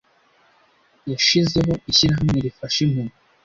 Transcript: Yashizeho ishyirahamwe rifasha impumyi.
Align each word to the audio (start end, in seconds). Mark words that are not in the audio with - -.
Yashizeho 1.11 1.73
ishyirahamwe 1.91 2.37
rifasha 2.45 2.79
impumyi. 2.85 3.15